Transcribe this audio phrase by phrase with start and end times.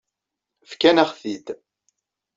[0.69, 1.47] Fkan-aɣ-t-id.